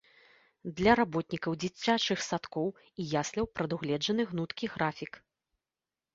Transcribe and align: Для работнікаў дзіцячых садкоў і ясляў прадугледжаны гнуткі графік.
Для 0.77 0.93
работнікаў 0.99 1.57
дзіцячых 1.63 2.23
садкоў 2.29 2.67
і 2.81 3.01
ясляў 3.21 3.45
прадугледжаны 3.59 4.21
гнуткі 4.33 4.65
графік. 4.79 5.13